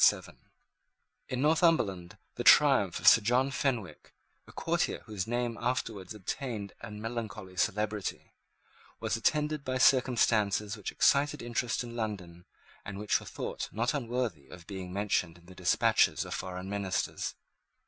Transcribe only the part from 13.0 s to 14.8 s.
were thought not unworthy of